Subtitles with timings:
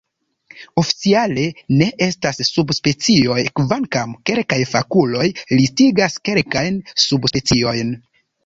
[0.81, 1.43] Oficiale,
[1.81, 5.29] ne estas subspecioj, kvankam kelkaj fakuloj
[5.61, 7.95] listigas kelkajn subspeciojn.